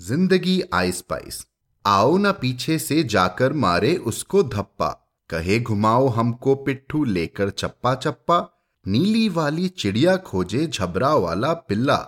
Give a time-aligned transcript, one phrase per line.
[0.00, 1.46] ज़िंदगी आई स्पाइस।
[1.84, 4.88] आओ न पीछे से जाकर मारे उसको धप्पा।
[5.30, 8.38] कहे, घुमाओ हमको पिट्ठू लेकर चप्पा चप्पा।
[8.86, 11.98] नीली वाली चिड़िया खोजे झबरा वाला पिल्ला।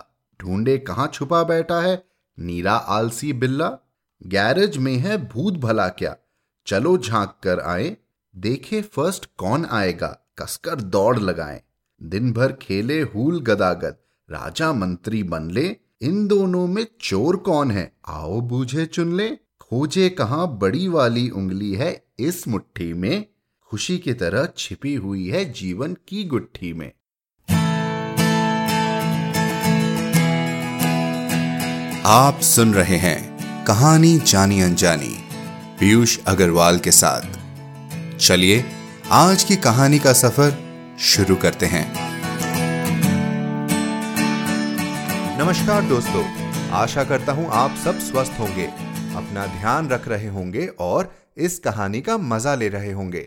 [0.40, 2.03] ढूंढे कहाँ छुपा बैठा है,
[2.38, 3.68] नीरा आलसी बिल्ला।
[4.26, 6.16] गैरेज में है भूत भला क्या?
[6.66, 7.96] चलो झाँक कर आए।
[8.34, 10.16] देखे फ़र्स्ट कौन आएगा?
[10.38, 11.62] कसकर दौड़ लगाए।
[12.00, 13.96] दिन भर खेले हूल गदागद।
[14.28, 15.68] राजा मंत्री बन ले।
[16.02, 17.92] इन दोनों में चोर कौन है?
[18.09, 19.28] आओ बूझे चुन ले।
[19.60, 23.24] खोजे कहा बड़ी वाली उंगली है इस मुट्ठी में?
[23.70, 26.92] खुशी की तरह छिपी हुई है जीवन की गुट्ठी में।
[32.06, 35.16] आप सुन रहे हैं कहानी जानी अनजानी,
[35.80, 37.23] पीयूष अग्रवाल के साथ।
[38.18, 38.64] चलिए,
[39.10, 40.59] आज की कहानी का सफ़र
[41.01, 42.09] शुरू करते हैं।
[45.40, 46.22] नमस्कार दोस्तों,
[46.70, 48.64] आशा करता हूँ आप सब स्वस्थ होंगे,
[49.16, 53.20] अपना ध्यान रख रहे होंगे और इस कहानी का मज़ा ले रहे होंगे।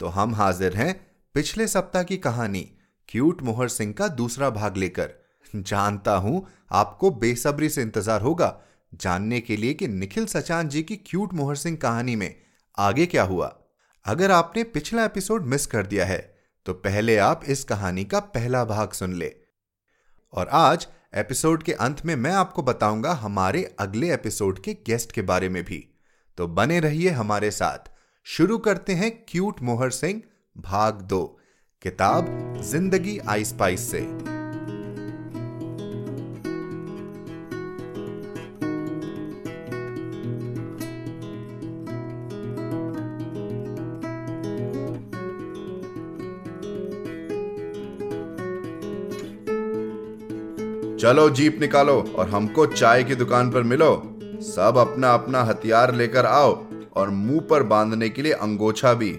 [0.00, 0.94] तो हम हाजिर हैं
[1.34, 2.60] पिछले सप्ताह की कहानी,
[3.08, 5.10] क्यूट मोहर सिंह का दूसरा भाग लेकर।
[5.54, 8.54] जानता हूँ आपको बेसब्री से इंतज़ार होगा,
[8.92, 12.34] जानने के लिए कि निखिल सचान जी की क्यूट मोहर सिंह कहानी में
[12.78, 13.54] आगे क्या हुआ।
[14.06, 16.18] अगर आपने पिछला एपिसोड मिस कर दिया है
[16.66, 19.32] तो पहले आप इस कहानी का पहला भाग सुन ले।
[20.32, 25.22] और आज एपिसोड के अंत में मैं आपको बताऊँगा हमारे अगले एपिसोड के गेस्ट के
[25.22, 25.88] बारे में भी।
[26.36, 27.78] तो बने रहिए हमारे साथ।
[28.24, 30.22] शुरू करते हैं क्यूट मोहर सिंह,
[30.58, 31.38] भाग दो,
[31.82, 32.26] किताब
[32.62, 34.31] ज़िंदगी आई स्पाइस से।
[51.12, 56.26] चलो जीप निकालो और हमको चाय की दुकान पर मिलो। सब अपना अपना हथियार लेकर
[56.26, 56.64] आओ
[56.96, 59.10] और मुँह पर बांधने के लिए अंगोछा भी।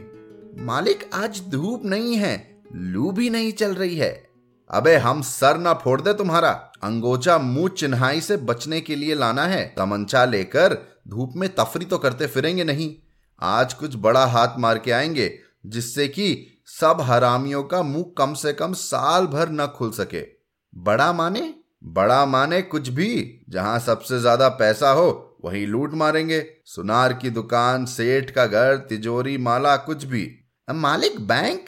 [0.57, 4.27] मालिक, आज धूप नहीं है, लू भी नहीं चल रही है।
[4.69, 6.51] अबे, हम सर ना फोड़ दे तुम्हारा।
[6.83, 10.77] अंगोछा मुँह चिन्हाई से बचने के लिए लाना है। तमंचा लेकर
[11.07, 12.93] धूप में तफरी तो करते फिरेंगे नहीं।
[13.41, 15.33] आज कुछ बड़ा हाथ मार के आएँगे,
[15.65, 20.27] जिससे कि सब हरामियों का मुँह कम से कम साल भर न खुल सके।
[20.75, 21.53] बड़ा माने
[21.83, 27.85] बड़ा माने कुछ भी, जहाँ सबसे ज़्यादा पैसा हो, वहीं लूट मारेंगे। सुनार की दुकान,
[27.85, 31.65] सेठ का घर, तिजोरी माला, कुछ भी। मालिक बैंक?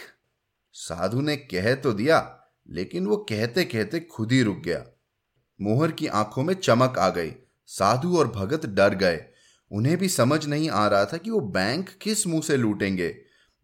[0.74, 2.40] साधु ने कह तो दिया,
[2.70, 4.84] लेकिन वो कहते कहते खुद ही रुक गया।
[5.62, 7.32] मोहर की आँखों में चमक आ गई।
[7.66, 9.26] साधु और भगत डर गए।
[9.72, 13.16] उन्हें भी समझ नहीं आ रहा था कि वो बैंक किस मुँह से लूटेंगे।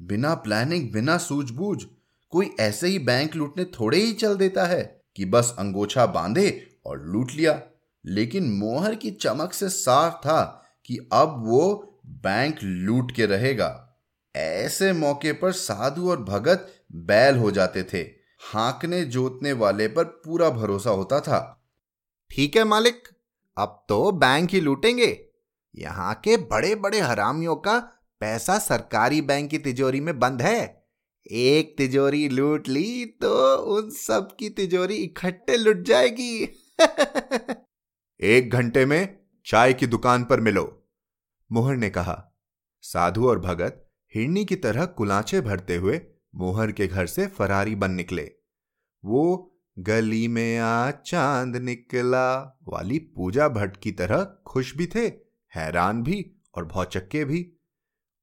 [0.02, 1.84] बिना प्लानिंग बिना सूझबूझ,
[2.30, 7.02] कोई ऐसे ही बैंक लूटने थोड़े ही चल देता है। कि बस अंगोछा बांधे और
[7.02, 7.62] लूट लिया।
[8.06, 14.00] लेकिन मोहर की चमक से साफ़ था कि अब वो बैंक लूट के रहेगा।
[14.36, 17.98] ऐसे मौके पर साधु और भगत बैल हो जाते थे।
[18.54, 21.68] हाकने जोतने वाले पर पूरा भरोसा होता था।
[22.30, 23.04] ठीक है मालिक,
[23.58, 25.26] अब तो बैंक ही लूटेंगे।
[25.76, 27.80] यहाँ के बड़े बड़े हरामियों का
[28.20, 30.81] पैसा सरकारी बैंक की तिजोरी में बंद है।
[31.26, 36.50] एक तिजोरी लूट ली तो उन सब की तिजोरी इकट्ठे लुट जाएगी।
[38.22, 40.88] एक घंटे में चाय की दुकान पर मिलो
[41.52, 42.32] मोहर ने कहा।
[42.82, 46.02] साधु और भगत हिरनी की तरह कुलाचे भरते हुए
[46.36, 48.32] मोहर के घर से फरारी बन निकले।
[49.06, 49.48] वो
[49.80, 55.08] गली में आ चाँद निकला वाली पूजा भट्ट की तरह खुश भी थे,
[55.56, 57.54] हैरान भी और भौचक्के भी।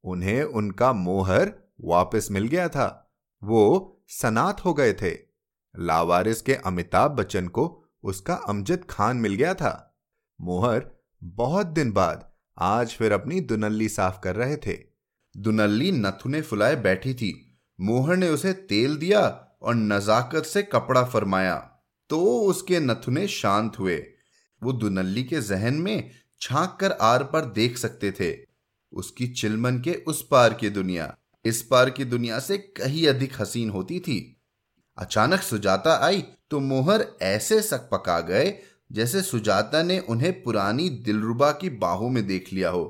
[0.04, 3.12] उन्हें उनका मोहर वापस मिल गया था।
[3.43, 5.12] वो सनात हो गए थे।
[5.75, 10.00] लावारिस के अमिताभ बच्चन को उसका अमजद खान मिल गया था।
[10.41, 10.91] मोहर
[11.25, 14.78] बहुत दिन बाद आज फिर अपनी दुनल्ली साफ़ कर रहे थे।
[15.37, 19.21] दुनल्ली नथुने फुलाए बैठी थी। मोहर ने उसे तेल दिया
[19.62, 21.56] और नजाकत से कपड़ा फरमाया
[22.10, 23.97] तो उसके नथुने शांत हुए।
[24.62, 26.10] वो दुनल्ली के जहन में
[26.41, 28.36] छाक कर आर पर देख सकते थे।
[28.92, 31.16] उसकी चिलमन के उस पार की दुनिया।
[31.48, 34.18] इस पार की दुनिया से कहीं अधिक हसीन होती थी।
[34.98, 38.59] अचानक सुजाता आई तो मोहर ऐसे सक पका गए
[38.92, 42.84] जैसे सुजाता ने उन्हें पुरानी दिलरुबा की बाहों में देख लिया हो।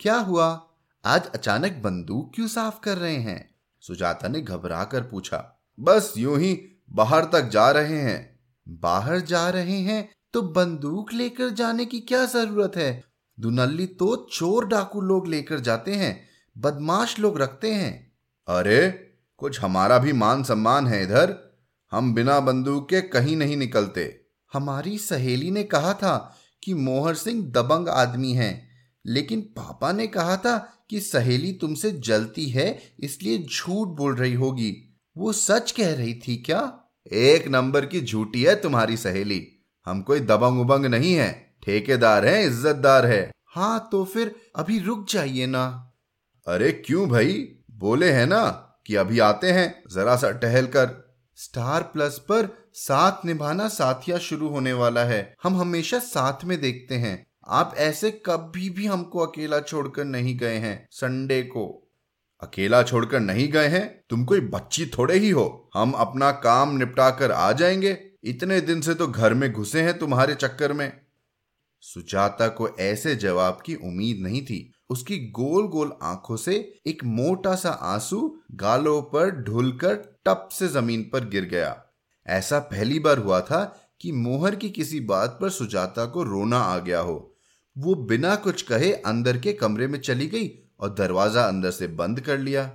[0.00, 0.46] क्या हुआ?
[1.04, 3.54] आज अचानक बंदूक क्यों साफ़ कर रहे हैं?
[3.82, 6.52] सुजाता ने घबरा कर पूछा। बस यूँ ही
[6.90, 8.38] बाहर तक जा रहे हैं।
[8.68, 13.02] बाहर जा रहे हैं तो बंदूक लेकर जाने की क्या ज़रूरत है?
[13.38, 18.12] दुनल्ली तो चोर डाकू लोग लेकर जाते हैं। बदमाश लोग रखते हैं।
[18.48, 18.90] अरे,
[19.36, 21.56] कुछ हमारा भी मान सम्मान है इधर।
[21.90, 24.20] हम बिना बंदूक के कहीं नहीं निकलते।
[24.52, 28.68] हमारी सहेली ने कहा था कि मोहर सिंह दबंग आदमी हैं,
[29.06, 35.00] लेकिन पापा ने कहा था कि सहेली तुमसे जलती है, इसलिए झूठ बोल रही होगी।
[35.16, 36.80] वो सच कह रही थी क्या?
[37.12, 39.48] एक नंबर की झूठी है तुम्हारी सहेली।
[39.86, 45.06] हम कोई दबंग उबंग नहीं है। ठेकेदार है, इज्जतदार है। हाँ तो फिर अभी रुक
[45.10, 45.85] जाइए ना।
[46.48, 47.48] अरे क्यों भाई?
[47.70, 48.46] बोले हैं ना
[48.86, 54.48] कि अभी आते हैं, जरा सा टहल कर। स्टार प्लस पर साथ निभाना साथिया शुरू
[54.48, 59.60] होने वाला है। हम हमेशा साथ में देखते हैं। आप ऐसे कभी भी हमको अकेला
[59.60, 61.92] छोड़कर नहीं गए हैं, संडे को।
[62.42, 64.04] अकेला छोड़कर नहीं गए हैं?
[64.10, 68.80] तुम कोई बच्ची थोड़े ही हो। हम अपना काम निपटा कर आ जाएँगे। इतने दिन
[68.80, 71.00] से तो घर में घुसे हैं तुम्हारे चक्कर में।
[71.80, 76.54] सुजाता को ऐसे जवाब की उम्मीद नहीं थी। उसकी गोल गोल आँखों से
[76.86, 78.20] एक मोटा सा आँसू
[78.54, 79.94] गालों पर ढुलकर
[80.26, 81.74] टप से ज़मीन पर गिर गया।
[82.26, 83.62] ऐसा पहली बार हुआ था
[84.00, 87.18] कि मोहर की किसी बात पर सुजाता को रोना आ गया हो।
[87.76, 90.50] वो बिना कुछ कहे अंदर के कमरे में चली गई
[90.80, 92.70] और दरवाज़ा अंदर से बंद कर लिया।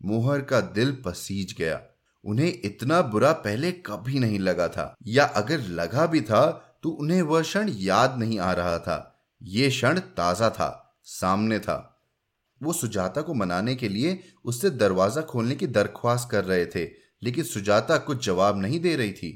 [0.00, 1.80] मोहर का दिल पसीज गया।
[2.24, 6.46] उन्हें इतना बुरा पहले कभी नहीं लगा था, या अगर लगा भी था
[6.82, 10.79] तो उन्हें वह क्षण याद नहीं आ रहा था। ये क्षण ताज़ा था।
[11.10, 11.86] सामने था।
[12.60, 16.84] वो सुजाता को मनाने के लिए उससे दरवाज़ा खोलने की दरख्वास्त कर रहे थे,
[17.22, 19.30] लेकिन सुजाता कुछ जवाब नहीं दे रही थी।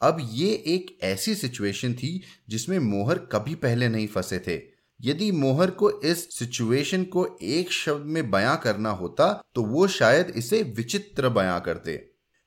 [0.00, 4.60] अब ये एक ऐसी सिचुएशन थी जिसमें मोहर कभी पहले नहीं फंसे थे।
[5.00, 10.32] यदि मोहर को इस सिचुएशन को एक शब्द में बयां करना होता तो वो शायद
[10.36, 11.98] इसे विचित्र बयां करते।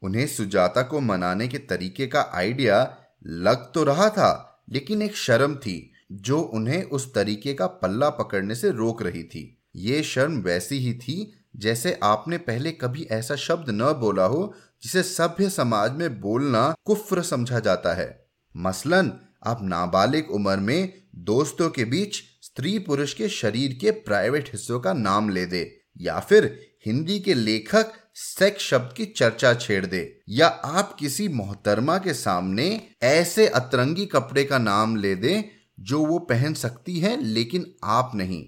[0.02, 2.78] उन्हें सुजाता को मनाने के तरीके का आइडिया
[3.26, 8.56] लग तो रहा था, लेकिन एक शर्म थी। जो उन्हें उस तरीके का पल्ला पकड़ने
[8.56, 13.70] से रोक रही थी। ये शर्म वैसी ही थी जैसे आपने पहले कभी ऐसा शब्द
[13.70, 18.26] न बोला हो जिसे सभ्य समाज में बोलना कुफ्र समझा जाता है।
[18.56, 19.12] मसलन,
[19.46, 24.94] आप नाबालिग उम्र में दोस्तों के बीच, स्त्री पुरुष के शरीर के प्राइवेट हिस्सों का
[24.94, 26.46] नाम ले दे, या फिर
[26.86, 32.88] हिंदी के लेखक सेक्स शब्द की चर्चा छेड़ दे, या आप किसी मोहतरमा के सामने
[33.04, 38.46] ऐसे अतरंगी कपड़े का नाम ले दे जो वो पहन सकती है, लेकिन आप नहीं।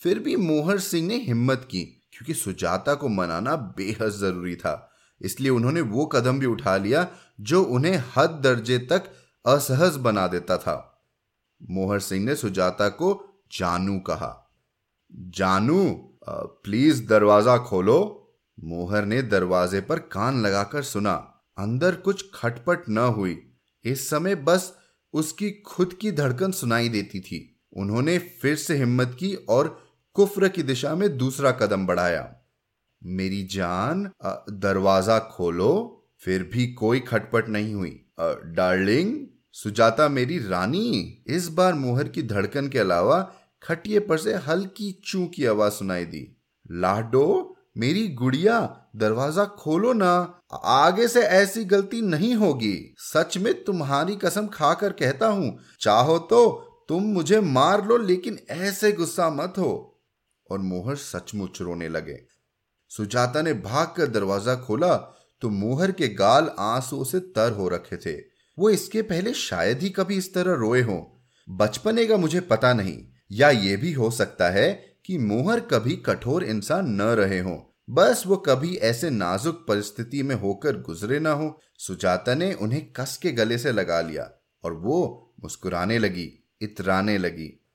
[0.00, 4.86] फिर भी मोहर सिंह ने हिम्मत की, क्योंकि सुजाता को मनाना बेहद ज़रूरी था।
[5.20, 7.06] इसलिए उन्होंने वो कदम भी उठा लिया,
[7.40, 9.10] जो उन्हें हद दर्जे तक
[9.44, 11.08] असहज बना देता था।
[11.60, 13.12] मोहर सिंह ने सुजाता को,
[13.52, 14.36] जानू कहा।
[15.12, 15.84] जानू
[16.28, 17.98] प्लीज़ दरवाज़ा खोलो।
[18.58, 21.14] मोहर ने दरवाजे पर कान लगाकर सुना।
[21.58, 23.38] अंदर कुछ खटपट न हुई।
[23.84, 24.72] इस समय बस
[25.14, 29.76] उसकी खुद की धड़कन सुनाई देती थी। उन्होंने फिर से हिम्मत की और
[30.16, 32.36] कुफ्र की दिशा में दूसरा कदम बढ़ाया।
[33.02, 34.10] मेरी जान
[34.50, 39.14] दरवाज़ा खोलो, फिर भी कोई खटपट नहीं हुई। डार्लिंग,
[39.52, 43.20] सुजाता मेरी रानी, इस बार मोहर की धड़कन के अलावा
[43.62, 46.26] खटिए पर से हल्की चू की आवाज़ सुनाई दी।
[46.70, 54.16] लाडो, मेरी गुड़िया, दरवाज़ा खोलो ना। आगे से ऐसी गलती नहीं होगी। सच में तुम्हारी
[54.16, 56.48] कसम खाकर कहता हूँ, चाहो तो
[56.88, 60.02] तुम मुझे मार लो, लेकिन ऐसे गुस्सा मत हो।
[60.50, 62.18] और मोहर सचमुच रोने लगे।
[62.90, 64.94] सुजाता ने भागकर दरवाज़ा खोला
[65.42, 68.18] तो मोहर के गाल आँसू से तर हो रखे थे।
[68.58, 71.00] वो इसके पहले शायद ही कभी इस तरह रोए हों।
[71.48, 72.98] बचपने का मुझे पता नहीं,
[73.32, 74.72] या ये भी हो सकता है
[75.06, 77.58] कि मोहर कभी कठोर इंसान न रहे हों।
[77.90, 83.16] बस वो कभी ऐसे नाजुक परिस्थिति में होकर गुजरे ना हो। सुजाता ने उन्हें कस
[83.16, 84.30] के गले से लगा लिया
[84.64, 87.66] और वो मुस्कुराने लगी, इतराने लगी।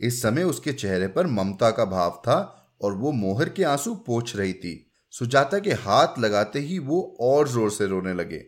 [0.00, 4.36] इस समय उसके चेहरे पर ममता का भाव था और वो मोहर के आँसू पोछ
[4.36, 8.38] रही थी। सुजाता के हाथ लगाते ही वो और ज़ोर से रोने लगे।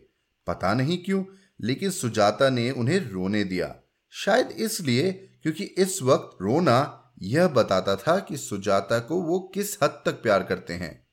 [0.47, 1.23] पता नहीं क्यों,
[1.61, 3.75] लेकिन सुजाता ने उन्हें रोने दिया।
[4.09, 5.11] शायद इसलिए
[5.43, 10.43] क्योंकि इस वक्त रोना यह बताता था कि सुजाता को वो किस हद तक प्यार
[10.43, 11.08] करते हैं।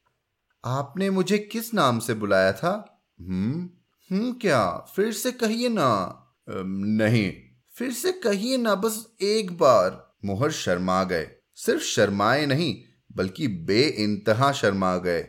[0.67, 3.03] आपने मुझे किस नाम से बुलाया था?
[3.21, 3.71] हम्म
[4.11, 4.71] हम्म क्या?
[4.71, 6.23] फिर से कहिए ना।
[6.77, 7.33] नहीं।
[7.75, 12.77] फिर से कहिए ना बस एक बार। मोहर शर्मा गए। सिर्फ़ शर्माए नहीं,
[13.17, 15.29] बल्कि बे इंतहा शर्मा गए।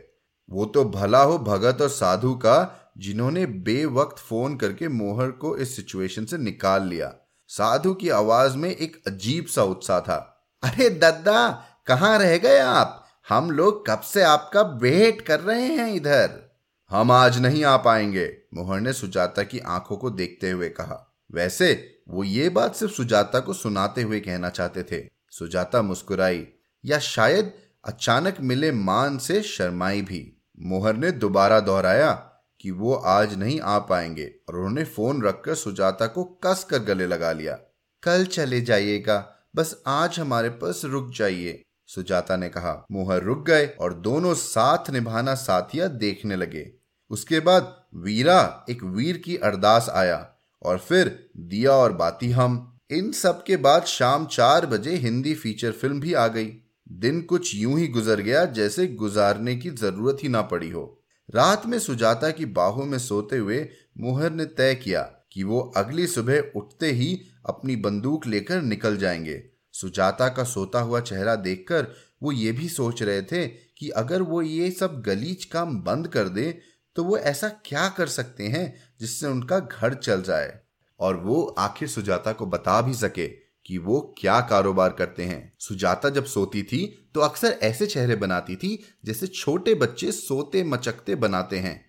[0.50, 5.56] वो तो भला हो भगत और साधु का, जिन्होंने बे वक्त फ़ोन करके मोहर को
[5.56, 7.14] इस सिचुएशन से निकाल लिया।
[7.48, 13.04] साधु की आवाज़ में एक अजीब सा उत्साह था। अरे दद्दा, कहाँ रह गए आप?
[13.28, 16.56] हम लोग कब से आपका वेट कर रहे हैं इधर?
[16.90, 21.98] हम आज नहीं आ पाएँगे मोहर ने सुजाता की आँखों को देखते हुए कहा। वैसे,
[22.08, 26.46] वो ये बात सिर्फ़ सुजाता को सुनाते हुए कहना चाहते थे। सुजाता मुस्कुराई,
[26.84, 27.52] या शायद
[27.84, 32.12] अचानक मिले मान से शर्माई भी। मोहर ने दोबारा दोहराया
[32.60, 37.06] कि वो आज नहीं आ पाएँगे, और उन्होंने फ़ोन रखकर सुजाता को कस कर गले
[37.06, 37.58] लगा लिया।
[38.02, 43.66] कल चले जाइएगा, बस आज हमारे पास रुक जाइए। सुजाता ने कहा मोहर रुक गए
[43.66, 46.72] और दोनों साथ निभाना साथिया देखने लगे।
[47.10, 53.12] उसके बाद वीरा, एक वीर की अरदास आया और फिर दिया और बाती हम। इन
[53.12, 56.52] सब के बाद शाम चार बजे हिंदी फीचर फ़िल्म भी आ गई।
[56.92, 61.02] दिन कुछ यूँ ही गुजर गया जैसे गुजारने की ज़रूरत ही ना पड़ी हो।
[61.34, 63.68] रात में सुजाता की बाहों में सोते हुए
[63.98, 65.02] मोहर ने तय किया
[65.32, 69.50] कि वो अगली सुबह उठते ही अपनी बंदूक लेकर निकल जाएँगे।
[69.80, 71.86] सुजाता का सोता हुआ चेहरा देखकर
[72.22, 76.28] वो ये भी सोच रहे थे कि अगर वो ये सब गलीच काम बंद कर
[76.28, 76.58] दे
[76.96, 80.60] तो वो ऐसा क्या कर सकते हैं जिससे उनका घर चल जाए?
[81.00, 83.26] और वो आखिर सुजाता को बता भी सके
[83.66, 88.56] कि वो क्या कारोबार करते हैं। सुजाता जब सोती थी तो अक्सर ऐसे चेहरे बनाती
[88.56, 91.80] थी जैसे छोटे बच्चे सोते मचकते बनाते हैं।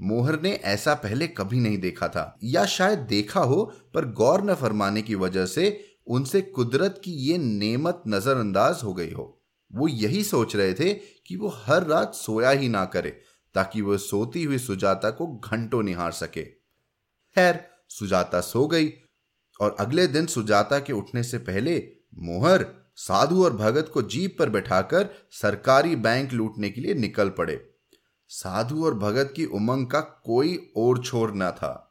[0.00, 3.62] मोहर ने ऐसा पहले कभी नहीं देखा था। या शायद देखा हो,
[3.94, 9.10] पर गौर न फरमाने की वजह से उनसे कुदरत की ये नेमत नजरअंदाज हो गई
[9.10, 13.10] हो। वो यही सोच रहे थे कि वो हर रात सोया ही ना करे,
[13.54, 16.44] ताकि वो सोती हुई सुजाता को घंटों निहार सके।
[17.34, 18.92] खैर, सुजाता सो गई,
[19.60, 24.50] और अगले दिन सुजाता के उठने से पहले मोहर, साधु और भगत को जीप पर
[24.50, 27.74] बैठाकर सरकारी बैंक लूटने के लिए निकल पड़े।
[28.28, 31.87] साधु और भगत की उमंग का कोई और छोर न था।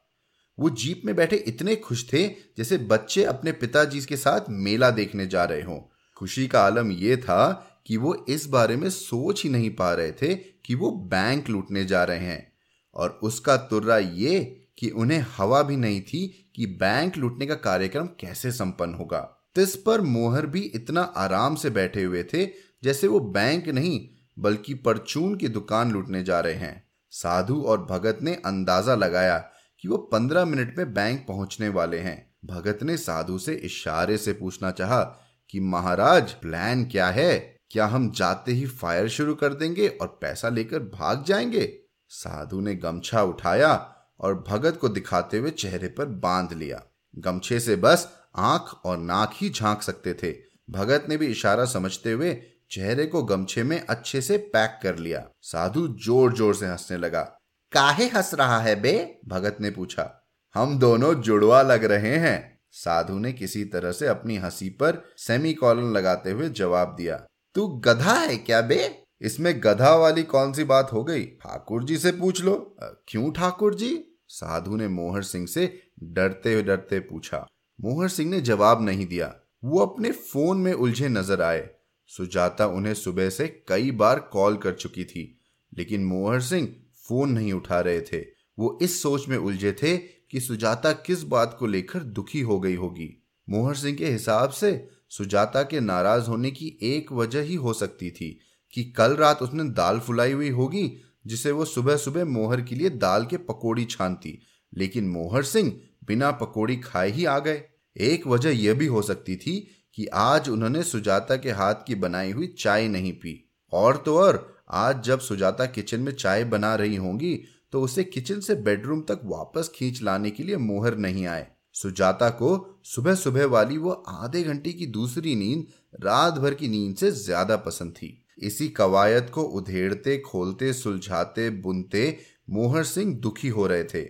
[0.59, 5.27] वो जीप में बैठे इतने खुश थे जैसे बच्चे अपने पिताजी के साथ मेला देखने
[5.27, 5.79] जा रहे हों।
[6.17, 10.11] खुशी का आलम यह था कि वो इस बारे में सोच ही नहीं पा रहे
[10.11, 12.53] थे कि वो बैंक लूटने जा रहे हैं।
[12.95, 18.05] और उसका तुर्रा ये कि उन्हें हवा भी नहीं थी कि बैंक लूटने का कार्यक्रम
[18.05, 19.19] कैसे संपन्न होगा।
[19.55, 22.45] तिस पर मोहर भी इतना आराम से बैठे हुए थे
[22.83, 24.09] जैसे वो बैंक नहीं,
[24.39, 29.51] बल्कि परचून की दुकान लूटने जा रहे हैं। साधु और भगत ने अंदाज़ा लगाया
[29.87, 34.33] कि वो पंद्रह मिनट में बैंक पहुँचने वाले हैं। भगत ने साधु से इशारे से
[34.33, 35.03] पूछना चाहा
[35.49, 37.57] कि, महाराज प्लान क्या है?
[37.71, 41.79] क्या हम जाते ही फायर शुरू कर देंगे और पैसा लेकर भाग जाएँगे?
[42.09, 46.83] साधु ने गमछा उठाया और भगत को दिखाते हुए चेहरे पर बाँध लिया।
[47.17, 50.35] गमछे से बस आँख और नाक ही झाँक सकते थे।
[50.69, 52.41] भगत ने भी इशारा समझते हुए
[52.71, 57.36] चेहरे को गमछे में अच्छे से पैक कर लिया। साधु ज़ोर ज़ोर से हंसने लगा।
[57.71, 59.19] काहे हंस रहा है बे?
[59.27, 64.37] भगत ने पूछा। हम दोनों जुड़वा लग रहे हैं। साधु ने किसी तरह से अपनी
[64.37, 69.03] हँसी पर सेमी कॉलन लगाते हुए जवाब दिया। तू गधा है क्या बे?
[69.21, 71.25] इसमें गधा वाली कौन सी बात हो गई?
[71.25, 74.05] ठाकुर जी से पूछ लो। क्यों ठाकुर जी?
[74.27, 77.47] साधु ने मोहर सिंह से डरते डरते पूछा।
[77.81, 81.69] मोहर सिंह ने जवाब नहीं दिया। वो अपने फ़ोन में उलझे नज़र आए।
[82.07, 85.41] सुजाता उन्हें सुबह से कई बार कॉल कर चुकी थी।
[85.77, 86.75] लेकिन मोहर सिंह
[87.09, 88.25] फ़ोन नहीं उठा रहे थे।
[88.59, 92.75] वो इस सोच में उलझे थे कि सुजाता किस बात को लेकर दुखी हो गई
[92.75, 97.73] होगी। मोहर सिंह के हिसाब से सुजाता के नाराज़ होने की एक वजह ही हो
[97.73, 98.39] सकती थी
[98.73, 102.89] कि कल रात उसने दाल फुलाई हुई होगी, जिसे वो सुबह सुबह मोहर के लिए
[102.89, 104.39] दाल के पकोड़ी छानती।
[104.77, 107.63] लेकिन मोहर सिंह बिना पकोड़ी खाए ही आ गए।
[107.97, 112.31] एक वजह यह भी हो सकती थी कि आज उन्होंने सुजाता के हाथ की बनाई
[112.31, 116.95] हुई चाय नहीं पी। और तो और आज जब सुजाता किचन में चाय बना रही
[116.95, 117.35] होंगी
[117.73, 121.45] तो उसे किचन से बेडरूम तक वापस खींच लाने के लिए मोहर नहीं आए।
[121.75, 125.65] सुजाता को सुबह सुबह वाली वो आधे घंटे की दूसरी नींद
[126.03, 132.17] रात भर की नींद से ज़्यादा पसंद थी। इसी कवायद को उधेड़ते, खोलते, सुलझाते, बुनते
[132.49, 134.05] मोहर सिंह दुखी हो रहे थे।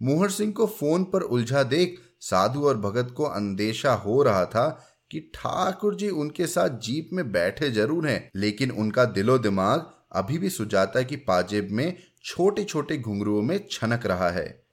[0.00, 4.68] मोहर सिंह को फ़ोन पर उलझा देख साधु और भगत को अंदेशा हो रहा था
[5.10, 10.38] कि ठाकुर जी उनके साथ जीप में बैठे ज़रूर हैं, लेकिन उनका दिलो दिमाग अभी
[10.38, 14.64] भी सुजाता की पाजेब में छोटे छोटे घुंघरुओं में छनक रहा है।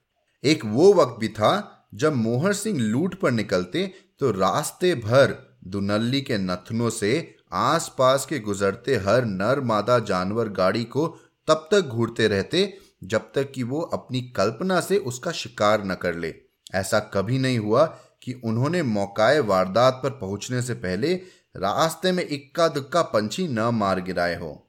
[0.44, 6.20] एक वो वक्त भी था जब मोहर सिंह लूट पर निकलते तो रास्ते भर दुनल्ली
[6.20, 11.06] के नथनों से आसपास के गुजरते हर नर मादा जानवर गाड़ी को
[11.48, 16.14] तब तक घूरते रहते जब तक कि वो अपनी कल्पना से उसका शिकार न कर
[16.14, 16.34] ले।
[16.74, 17.84] ऐसा कभी नहीं हुआ
[18.22, 21.14] कि उन्होंने मौकाए वारदात पर पहुँचने से पहले
[21.56, 24.63] रास्ते में इक्का दुक्का पंछी न मार गिराए हो।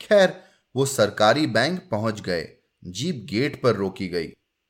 [0.00, 0.42] खैर,
[0.76, 2.48] वो सरकारी बैंक पहुँच गए।
[2.84, 4.26] जीप गेट पर रोकी गई।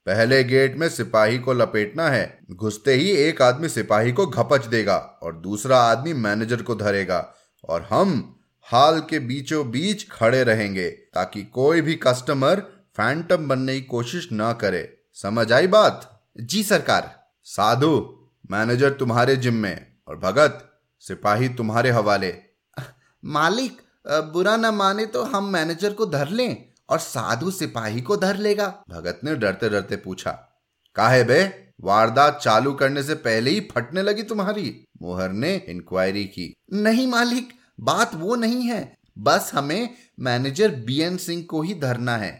[0.07, 4.97] पहले गेट में सिपाही को लपेटना है। घुसते ही एक आदमी सिपाही को घपच देगा
[4.97, 7.35] और दूसरा आदमी मैनेजर को धरेगा
[7.69, 12.61] और हम हाल के बीचों बीच खड़े रहेंगे ताकि कोई भी कस्टमर
[12.97, 16.27] फैंटम बनने की कोशिश ना करे। समझ आई बात?
[16.41, 18.19] जी सरकार। साधु,
[18.51, 22.35] मैनेजर तुम्हारे जिम में और भगत, सिपाही तुम्हारे हवाले।
[23.25, 26.57] मालिक बुरा न माने तो हम मैनेजर को धर लें
[26.89, 30.31] और साधु सिपाही को धर लेगा। भगत ने डरते डरते पूछा,
[30.97, 31.43] काहे बे,
[31.81, 34.85] वारदात चालू करने से पहले ही फटने लगी तुम्हारी?
[35.03, 37.49] मोहर ने इंक्वायरी की, नहीं मालिक,
[37.81, 42.33] बात वो नहीं है। बस हमें मैनेजर बीएन सिंह को ही धरना है।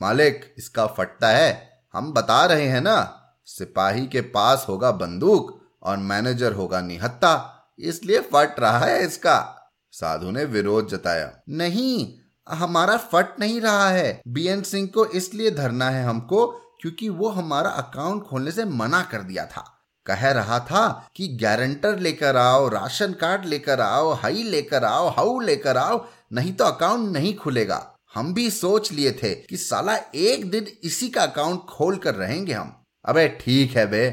[0.00, 5.96] मालिक, इसका फटता है। हम बता रहे हैं ना, सिपाही के पास होगा बंदूक और
[5.96, 9.55] मैनेजर होगा निहत्ता। इसलिए फट रहा है इसका।
[9.96, 15.88] साधु ने विरोध जताया, नहीं, हमारा फट नहीं रहा है। बीएन सिंह को इसलिए धरना
[15.90, 16.46] है हमको
[16.80, 19.64] क्योंकि वो हमारा अकाउंट खोलने से मना कर दिया था।
[20.06, 25.38] कह रहा था कि गारंटर लेकर आओ, राशन कार्ड लेकर आओ, हई लेकर आओ, हाउ
[25.40, 27.80] लेकर आओ, नहीं तो अकाउंट नहीं खुलेगा।
[28.14, 32.52] हम भी सोच लिए थे कि साला एक दिन इसी का अकाउंट खोल कर रहेंगे
[32.52, 32.72] हम।
[33.04, 34.04] अबे ठीक है बे,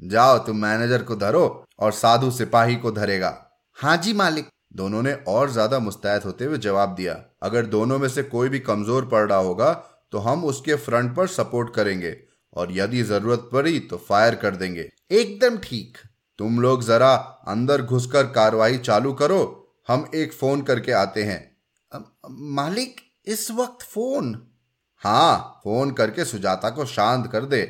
[0.00, 3.36] जाओ तुम मैनेजर को धरो और साधु सिपाही को धरेगा।
[3.76, 8.08] हाँ जी मालिक दोनों ने और ज़्यादा मुस्तैद होते हुए जवाब दिया, अगर दोनों में
[8.08, 9.72] से कोई भी कमज़ोर पड़ रहा होगा
[10.12, 12.16] तो हम उसके फ्रंट पर सपोर्ट करेंगे
[12.52, 15.98] और यदि ज़रूरत पड़ी तो फायर कर देंगे। एकदम ठीक।
[16.38, 17.12] तुम लोग जरा
[17.48, 19.42] अंदर घुसकर कार्रवाई चालू करो।
[19.88, 21.40] हम एक फ़ोन करके आते हैं।
[22.54, 24.34] मालिक, इस वक्त फ़ोन?
[25.02, 27.62] हाँ फ़ोन करके सुजाता को शांत कर दे।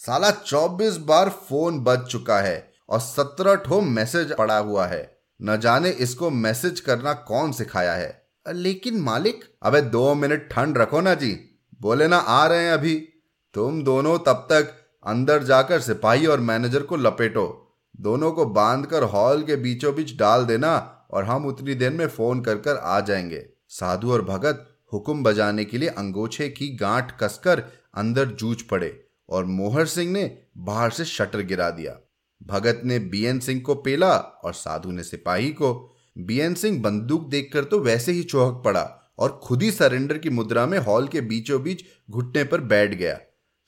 [0.00, 2.56] साला चौबीस बार फ़ोन बज चुका है
[2.88, 5.02] और सत्रह ठो मैसेज पड़ा हुआ है।
[5.42, 11.00] न जाने इसको मैसेज करना कौन सिखाया है। लेकिन मालिक, अबे दो मिनट ठंड रखो
[11.00, 13.08] ना जी। बोले ना, आ रहे हैं अभी।
[13.54, 14.74] तुम दोनों तब तक
[15.06, 20.44] अंदर जाकर सिपाही और मैनेजर को लपेटो। दोनों को बांधकर हॉल के बीचों बीच डाल
[20.44, 25.22] देना और हम उतनी देर में फ़ोन कर कर आ जाएँगे। साधु और भगत हुक्म
[25.22, 27.64] बजाने के लिए अंगोछे की गांठ कसकर
[27.94, 31.98] अंदर जूझ पड़े और मोहर सिंह ने बाहर से शटर गिरा दिया।
[32.40, 35.72] भगत ने बीएन सिंह को पेला और साधु ने सिपाही को।
[36.18, 38.82] बीएन सिंह बंदूक देखकर तो वैसे ही चौहक पड़ा
[39.18, 43.18] और खुद ही सरेंडर की मुद्रा में हॉल के बीचों बीच घुटने पर बैठ गया।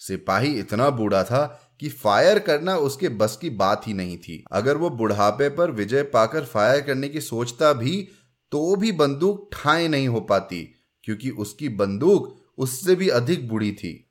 [0.01, 1.45] सिपाही इतना बूढ़ा था
[1.81, 6.03] कि फायर करना उसके बस की बात ही नहीं थी। अगर वो बुढ़ापे पर विजय
[6.03, 7.97] पाकर फायर करने की सोचता भी
[8.53, 10.63] तो भी बंदूक ठाए नहीं हो पाती,
[11.05, 14.11] क्योंकि उसकी बंदूक उससे भी अधिक बुढ़ी थी।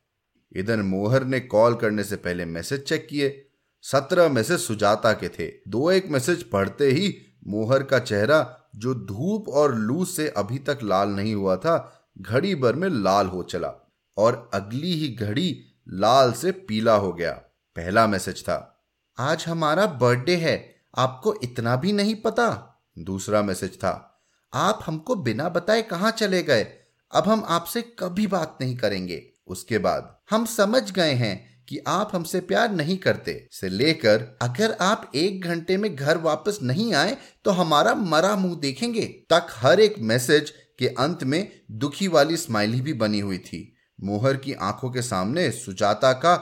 [0.51, 3.44] इधर मोहर ने कॉल करने से पहले मैसेज चेक किए।
[3.91, 7.13] सत्रह मैसेज सुजाता के थे। दो एक मैसेज पढ़ते ही
[7.47, 12.55] मोहर का चेहरा, जो धूप और लू से अभी तक लाल नहीं हुआ था, घड़ी
[12.55, 13.71] भर में लाल हो चला
[14.17, 17.31] और अगली ही घड़ी लाल से पीला हो गया।
[17.75, 18.85] पहला मैसेज था,
[19.17, 22.47] आज हमारा बर्थडे है, आपको इतना भी नहीं पता?
[22.99, 24.21] दूसरा मैसेज था,
[24.53, 26.63] आप हमको बिना बताए कहाँ चले गए?
[27.11, 32.11] अब हम आपसे कभी बात नहीं करेंगे। उसके बाद, हम समझ गए हैं कि आप
[32.13, 37.17] हमसे प्यार नहीं करते से लेकर अगर आप एक घंटे में घर वापस नहीं आए
[37.45, 40.49] तो हमारा मरा मुँह देखेंगे, तक हर एक मैसेज
[40.79, 45.49] के अंत में दुखी वाली स्माइली भी बनी हुई थी। मोहर की आँखों के सामने
[45.51, 46.35] सुजाता का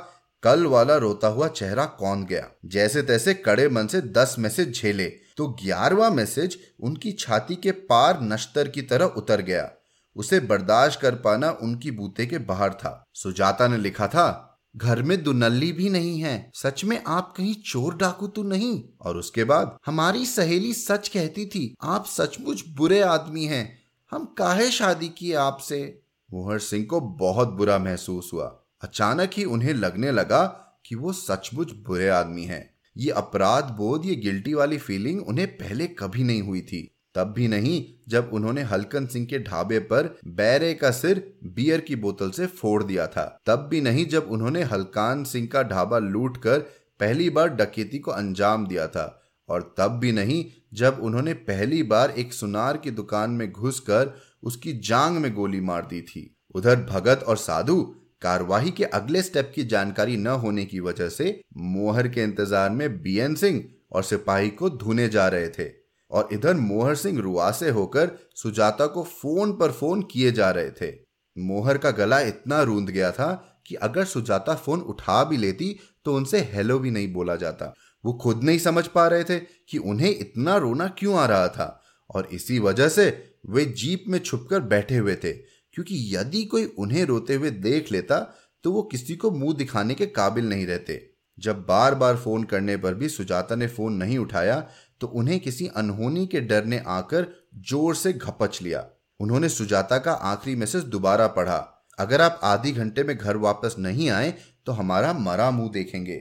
[0.43, 2.47] कल वाला रोता हुआ चेहरा कौन गया?
[2.65, 5.05] जैसे तैसे कड़े मन से दस मैसेज झेले
[5.38, 9.69] तो ग्यारहवा मैसेज उनकी छाती के पार नश्तर की तरह उतर गया।
[10.15, 15.23] उसे बर्दाश्त कर पाना उनकी बूते के बाहर था। सुजाता ने लिखा था घर में
[15.23, 18.83] दुनल्ली भी नहीं है। सच में आप कहीं चोर डाकू तो नहीं?
[19.01, 24.71] और उसके बाद, हमारी सहेली सच कहती थी, आप सचमुच बुरे आदमी हैं। हम काहे
[24.71, 26.01] शादी किए आपसे?
[26.33, 30.45] मोहर सिंह को बहुत बुरा महसूस हुआ। अचानक ही उन्हें लगने लगा
[30.86, 35.88] कि वो सचमुच बुरे आदमी हैं। ये अपराध बोध, ये गिल्टी वाली फीलिंग उन्हें पहले
[35.88, 40.73] कभी नहीं हुई थी। तब भी नहीं, जब उन्होंने हलकन सिंह के ढाबे पर बैरे
[40.73, 45.23] का सिर बियर की बोतल से फोड़ दिया था। तब भी नहीं, जब उन्होंने हलकान
[45.23, 46.60] सिंह का ढाबा लूट कर
[46.99, 52.12] पहली बार डकैती को अंजाम दिया था। और तब भी नहीं, जब उन्होंने पहली बार
[52.12, 57.23] एक सुनार की दुकान में घुसकर उसकी जांग में गोली मार दी थी। उधर भगत
[57.28, 57.82] और साधु
[58.21, 63.02] कार्यवाही के अगले स्टेप की जानकारी न होने की वजह से मोहर के इंतज़ार में
[63.02, 65.82] बीएन सिंह और सिपाही को धुने जा रहे थे।
[66.13, 70.91] और इधर मोहर सिंह रुआसे होकर सुजाता को फ़ोन पर फ़ोन किए जा रहे थे।
[71.36, 73.32] मोहर का गला इतना रूंद गया था
[73.67, 77.73] कि अगर सुजाता फ़ोन उठा भी लेती तो उनसे हेलो भी नहीं बोला जाता।
[78.04, 81.80] वो खुद नहीं समझ पा रहे थे कि उन्हें इतना रोना क्यों आ रहा था
[82.10, 83.08] और इसी वजह से
[83.49, 88.19] वे जीप में छुपकर बैठे हुए थे, क्योंकि यदि कोई उन्हें रोते हुए देख लेता
[88.63, 91.02] तो वो किसी को मुँह दिखाने के काबिल नहीं रहते।
[91.38, 94.56] जब बार बार फ़ोन करने पर भी सुजाता ने फ़ोन नहीं उठाया
[95.03, 97.25] तो उन्हें किसी अनहोनी के डर ने आकर
[97.69, 98.85] ज़ोर से घपच लिया।
[99.19, 101.57] उन्होंने सुजाता का आखिरी मैसेज दोबारा पढ़ा।
[101.99, 104.33] अगर आप आधी घंटे में घर वापस नहीं आए
[104.65, 106.15] तो हमारा मरा मुँह देखेंगे।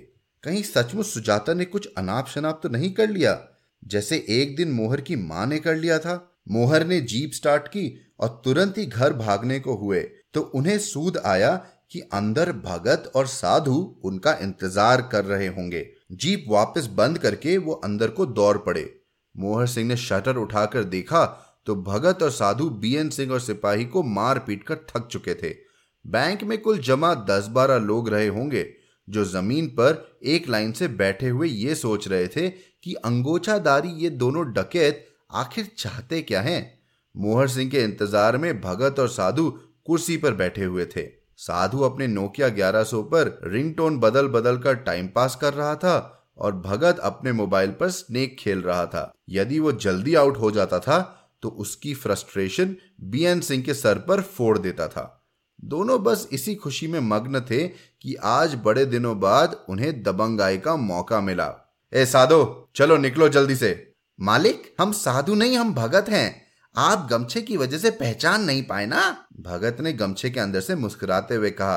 [0.45, 3.39] कहीं सचमुच सुजाता ने कुछ अनाप शनाप तो नहीं कर लिया?
[3.83, 6.19] जैसे एक दिन मोहर की माँ ने कर लिया था।
[6.51, 7.87] मोहर ने जीप स्टार्ट की
[8.21, 10.01] और तुरंत ही घर भागने को हुए।
[10.35, 11.55] तो उन्हें सूद आया
[11.91, 17.73] कि अंदर भगत और साधु उनका इंतज़ार कर रहे होंगे। जीप वापस बंद करके वो
[17.75, 18.91] अंदर को दौड़ पड़े।
[19.35, 21.25] मोहर सिंह ने शटर उठाकर देखा
[21.67, 25.55] तो भगत और साधु बीएन सिंह और सिपाही को मार पीट कर थक चुके थे।
[26.05, 28.67] बैंक में कुल जमा दस बारह लोग रहे होंगे,
[29.09, 34.11] जो ज़मीन पर एक लाइन से बैठे हुए ये सोच रहे थे कि अंगोछादारी ये
[34.13, 36.83] दोनों डकैत आखिर चाहते क्या हैं?
[37.15, 39.51] मोहर सिंह के इंतज़ार में भगत और साधु
[39.87, 41.03] कुर्सी पर बैठे हुए थे।
[41.43, 45.97] साधु अपने नोकिया 1100 पर रिंगटोन बदल बदल कर टाइम पास कर रहा था
[46.39, 50.79] और भगत अपने मोबाइल पर स्नेक खेल रहा था। यदि वो जल्दी आउट हो जाता
[50.79, 51.01] था
[51.43, 55.19] तो उसकी फ्रस्ट्रेशन बीएन सिंह के सर पर फोड़ देता था।
[55.65, 60.77] दोनों बस इसी खुशी में मग्न थे कि आज बड़े दिनों बाद उन्हें दबंगाई का
[60.77, 66.52] मौका मिला। ए साधो, चलो निकलो जल्दी से। मालिक, हम साधु नहीं, हम भगत हैं।
[66.75, 69.27] आप गमछे की वजह से पहचान नहीं पाए ना?
[69.41, 71.77] भगत ने गमछे के अंदर से मुस्कुराते हुए कहा,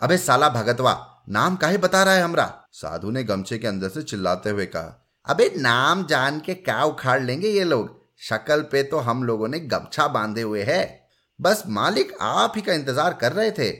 [0.00, 2.64] अबे साला भगतवा, नाम काहे बता रहा है हमरा?
[2.72, 7.22] साधु ने गमछे के अंदर से चिल्लाते हुए कहा, अबे नाम जान के क्या उखाड़
[7.22, 7.98] लेंगे ये लोग?
[8.20, 11.08] शक्ल पे तो हम लोगों ने गमछा बांधे हुए है।
[11.40, 13.70] बस मालिक आप ही का इंतज़ार कर रहे थे।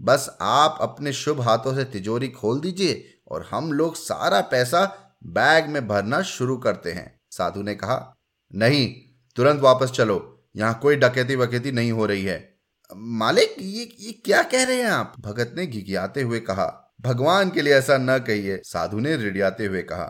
[0.00, 4.84] बस आप अपने शुभ हाथों से तिजोरी खोल दीजिए और हम लोग सारा पैसा
[5.26, 8.14] बैग में भरना शुरू करते हैं। साधु ने कहा,
[8.50, 8.94] नहीं
[9.36, 10.18] तुरंत वापस चलो।
[10.56, 12.38] यहाँ कोई डकैती वकैती नहीं हो रही है।
[12.90, 15.14] मालिक, ये ये क्या कह रहे हैं आप?
[15.20, 16.66] भगत ने घिघियाते हुए कहा,
[17.00, 20.04] भगवान के लिए ऐसा न कहिए, साधु ने रिड़ियाते हुए कहा,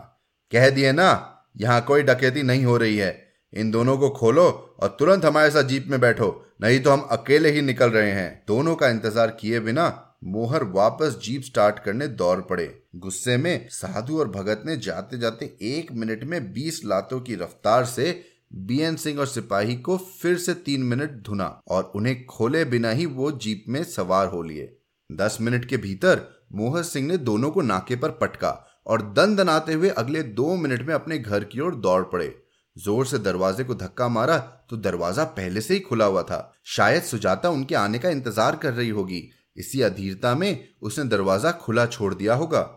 [0.51, 3.15] कह दिए ना, यहाँ कोई डकैती नहीं हो रही है।
[3.53, 4.43] इन दोनों को खोलो
[4.79, 6.29] और तुरंत हमारे साथ जीप में बैठो,
[6.61, 9.85] नहीं तो हम अकेले ही निकल रहे हैं। दोनों का इंतज़ार किए बिना
[10.25, 15.45] मोहर वापस जीप स्टार्ट करने दौड़ पड़े। गुस्से में साधु और भगत ने जाते जाते
[15.67, 18.11] एक मिनट में बीस लातों की रफ्तार से
[18.51, 23.05] बीएन सिंह और सिपाही को फिर से तीन मिनट धुना और उन्हें खोले बिना ही
[23.05, 24.73] वो जीप में सवार हो लिए।
[25.09, 26.21] दस मिनट के भीतर
[26.53, 28.51] मोहर सिंह ने दोनों को नाके पर पटका
[28.87, 32.33] और दन दनाते हुए अगले दो मिनट में अपने घर की ओर दौड़ पड़े।
[32.75, 34.37] ज़ोर से दरवाजे को धक्का मारा
[34.69, 38.73] तो दरवाज़ा पहले से ही खुला हुआ था। शायद सुजाता उनके आने का इंतज़ार कर
[38.73, 39.23] रही होगी।
[39.57, 42.69] इसी अधीरता में उसने दरवाज़ा खुला छोड़ दिया होगा।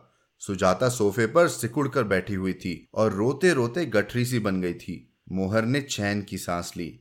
[0.43, 4.75] सुजाता सोफे पर सिकुड़ कर बैठी हुई थी और रोते रोते गठरी सी बन गई
[4.75, 7.01] थी। मोहर ने चैन की सांस ली।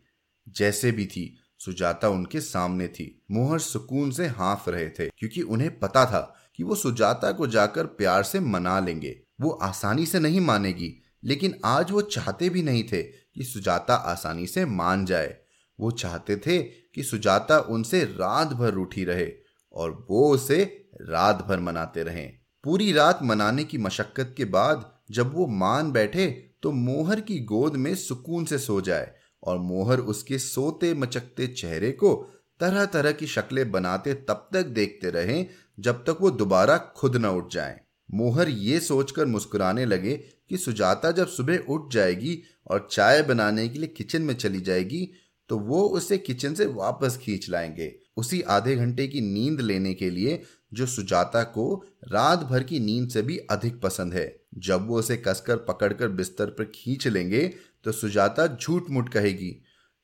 [0.50, 5.80] जैसे भी थी, सुजाता उनके सामने थी। मोहर सुकून से हाँफ रहे थे, क्योंकि उन्हें
[5.80, 10.42] पता था कि वो सुजाता को जाकर प्यार से मना लेंगे। वो आसानी से नहीं
[10.42, 15.38] मानेगी, लेकिन आज वो चाहते भी नहीं थे कि सुजाता आसानी से मान जाए।
[15.80, 19.32] वो चाहते थे कि सुजाता उनसे रात भर रूठी रहे
[19.74, 25.34] और वो उसे रात भर मनाते रहें। पूरी रात मनाने की मशक्कत के बाद जब
[25.34, 29.12] वो मान बैठे तो मोहर की गोद में सुकून से सो जाए
[29.44, 32.14] और मोहर उसके सोते मचकते चेहरे को
[32.60, 35.46] तरह तरह की शक्लें बनाते तब तक देखते रहें
[35.80, 37.80] जब तक वो दोबारा खुद न उठ जाए।
[38.12, 40.16] मोहर ये सोचकर मुस्कुराने लगे
[40.50, 45.12] कि सुजाता जब सुबह उठ जाएगी और चाय बनाने के लिए किचन में चली जाएगी
[45.50, 50.10] तो वो उसे किचन से वापस खींच लाएँगे। उसी आधे घंटे की नींद लेने के
[50.10, 50.42] लिए
[50.74, 55.18] जो सुजाता को रात भर की नींद से भी अधिक पसंद है। जब वो उसे
[55.18, 57.48] कसकर पकड़कर बिस्तर पर खींच लेंगे
[57.86, 59.56] तो सुजाता झूठ मुठ कहेगी,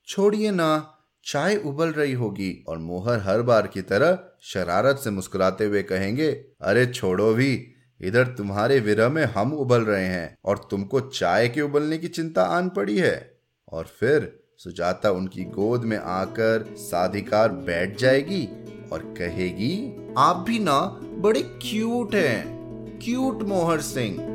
[0.07, 0.91] छोड़िए ना,
[1.25, 6.29] चाय उबल रही होगी। और मोहर हर बार की तरह शरारत से मुस्कुराते हुए कहेंगे,
[6.31, 7.53] अरे छोड़ो भी,
[8.01, 12.43] इधर तुम्हारे विरह में हम उबल रहे हैं और तुमको चाय के उबलने की चिंता
[12.47, 13.39] आन पड़ी है।
[13.71, 18.45] और फिर सुजाता उनकी गोद में आकर साधिकार बैठ जाएगी
[18.91, 20.79] और कहेगी, आप भी ना,
[21.17, 24.34] बड़े क्यूट हैं, क्यूट मोहर सिंह।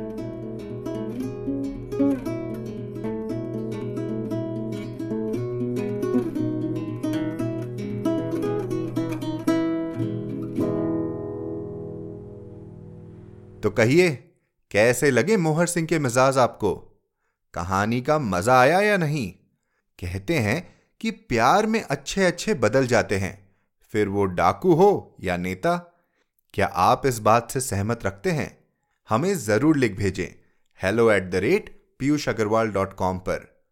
[2.01, 2.09] तो
[13.69, 14.33] कहिए,
[14.71, 17.01] कैसे लगे मोहर सिंह के मिजाज आपको?
[17.53, 19.33] कहानी का मज़ा आया या नहीं?
[19.99, 25.37] कहते हैं कि प्यार में अच्छे अच्छे बदल जाते हैं। फिर वो डाकू हो या
[25.37, 26.01] नेता,
[26.53, 28.57] क्या आप इस बात से सहमत रखते हैं?
[29.09, 30.27] हमें ज़रूर लिख भेजें।
[30.83, 33.63] Hello at the rate Piyush Agrawal dot com पर।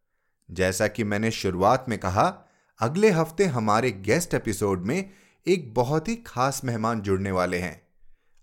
[0.52, 2.46] जैसा कि मैंने शुरुआत में कहा,
[2.80, 5.10] अगले हफ़्ते हमारे गेस्ट एपिसोड में
[5.48, 7.82] एक बहुत ही खास मेहमान जुड़ने वाले हैं।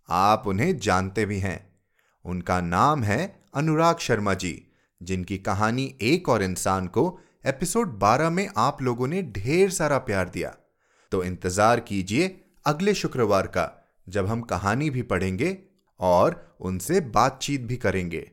[0.09, 1.75] आप उन्हें जानते भी हैं।
[2.25, 4.66] उनका नाम है अनुराग शर्मा जी,
[5.03, 10.29] जिनकी कहानी एक और इंसान को एपिसोड 12 में आप लोगों ने ढेर सारा प्यार
[10.29, 10.57] दिया।
[11.12, 15.59] तो इंतज़ार कीजिए अगले शुक्रवार का, जब हम कहानी भी पढ़ेंगे
[16.01, 18.31] और उनसे बातचीत भी करेंगे।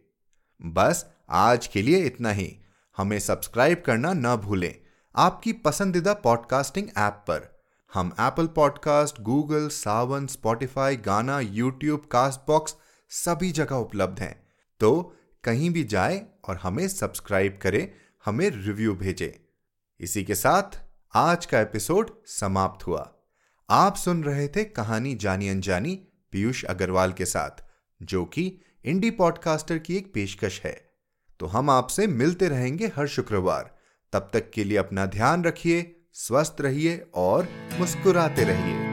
[0.66, 2.58] बस आज के लिए इतना ही।
[2.98, 4.76] हमें सब्सक्राइब करना न भूलें।
[5.16, 12.76] आपकी पसंदीदा पॉडकास्टिंग ऐप पर। हम Apple podcast Google Saavn Spotify Gaana YouTube Castbox
[13.10, 14.48] सभी जगह उपलब्ध हैं।
[14.80, 17.92] तो कहीं भी जाए और हमें सब्सक्राइब करें,
[18.26, 19.50] हमें रिव्यू भेजें।
[20.00, 20.82] इसी के साथ
[21.14, 23.14] आज का एपिसोड समाप्त हुआ।
[23.70, 27.64] आप सुन रहे थे कहानी जानी अनजानी पीयूष अग्रवाल के साथ,
[28.02, 30.93] जो कि इंडी पॉडकास्टर की एक पेशकश है।
[31.44, 33.72] तो हम आपसे मिलते रहेंगे हर शुक्रवार।
[34.14, 37.48] तब तक के लिए अपना ध्यान रखिए, स्वस्थ रहिए और
[37.80, 38.93] मुस्कुराते रहिए।